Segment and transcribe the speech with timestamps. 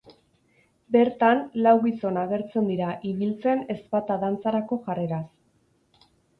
[0.95, 5.25] Bertan, lau gizon agertzen dira ibiltzen ezpata dantzarako jarreraz.